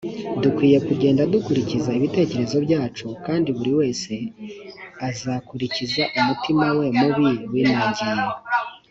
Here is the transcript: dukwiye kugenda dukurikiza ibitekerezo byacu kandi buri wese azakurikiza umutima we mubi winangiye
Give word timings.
dukwiye 0.43 0.77
kugenda 0.87 1.21
dukurikiza 1.33 1.89
ibitekerezo 1.99 2.57
byacu 2.65 3.05
kandi 3.25 3.49
buri 3.57 3.71
wese 3.79 4.13
azakurikiza 5.09 6.03
umutima 6.19 6.65
we 6.77 6.85
mubi 6.99 7.29
winangiye 7.51 8.23